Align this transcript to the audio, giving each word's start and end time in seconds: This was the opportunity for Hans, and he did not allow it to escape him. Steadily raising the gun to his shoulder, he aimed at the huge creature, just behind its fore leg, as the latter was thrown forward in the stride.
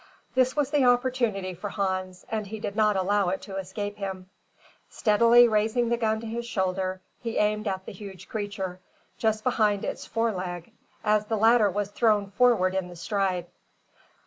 This 0.33 0.55
was 0.55 0.71
the 0.71 0.83
opportunity 0.85 1.53
for 1.53 1.69
Hans, 1.69 2.25
and 2.29 2.47
he 2.47 2.59
did 2.59 2.75
not 2.75 2.95
allow 2.97 3.29
it 3.29 3.39
to 3.43 3.57
escape 3.57 3.97
him. 3.97 4.31
Steadily 4.89 5.47
raising 5.47 5.89
the 5.89 5.95
gun 5.97 6.19
to 6.21 6.25
his 6.25 6.47
shoulder, 6.47 7.01
he 7.21 7.37
aimed 7.37 7.67
at 7.67 7.85
the 7.85 7.91
huge 7.91 8.27
creature, 8.27 8.79
just 9.19 9.43
behind 9.43 9.85
its 9.85 10.07
fore 10.07 10.31
leg, 10.31 10.73
as 11.03 11.25
the 11.27 11.37
latter 11.37 11.69
was 11.69 11.91
thrown 11.91 12.31
forward 12.31 12.73
in 12.73 12.87
the 12.87 12.95
stride. 12.95 13.45